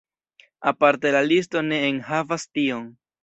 [0.71, 2.89] Aparte la listo ne enhavas tion.